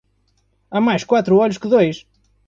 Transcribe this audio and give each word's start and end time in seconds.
Há 0.71 0.81
mais 0.81 1.03
quatro 1.03 1.37
olhos 1.37 1.59
que 1.59 1.67
dois. 1.67 2.07